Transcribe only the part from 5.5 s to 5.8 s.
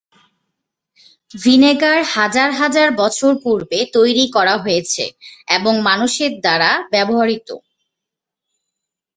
এবং